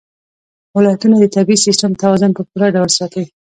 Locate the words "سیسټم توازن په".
1.65-2.41